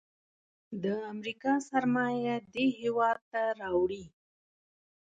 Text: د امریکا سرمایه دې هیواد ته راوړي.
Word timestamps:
د 0.83 0.85
امریکا 1.13 1.53
سرمایه 1.69 2.35
دې 2.53 2.67
هیواد 2.79 3.19
ته 3.31 3.41
راوړي. 3.61 4.03